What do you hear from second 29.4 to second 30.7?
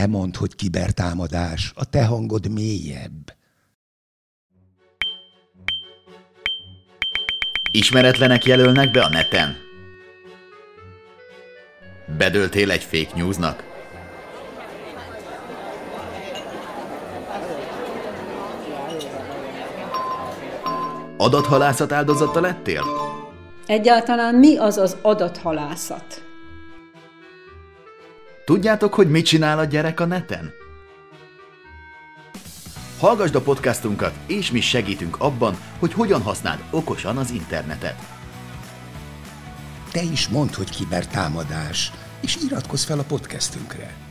a gyerek a neten?